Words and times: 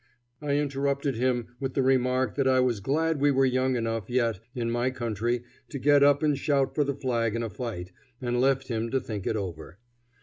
I 0.41 0.53
interrupted 0.57 1.13
him 1.13 1.49
with 1.59 1.75
the 1.75 1.83
remark 1.83 2.33
that 2.33 2.47
I 2.47 2.59
was 2.59 2.79
glad 2.79 3.21
we 3.21 3.29
were 3.29 3.45
young 3.45 3.75
enough 3.75 4.09
yet 4.09 4.39
in 4.55 4.71
my 4.71 4.89
country 4.89 5.43
to 5.69 5.77
get 5.77 6.01
up 6.01 6.23
and 6.23 6.35
shout 6.35 6.73
for 6.73 6.83
the 6.83 6.95
flag 6.95 7.35
in 7.35 7.43
a 7.43 7.51
fight, 7.51 7.91
and 8.19 8.41
left 8.41 8.67
him 8.67 8.89
to 8.89 8.99
think 8.99 9.27
it 9.27 9.35
over. 9.35 9.77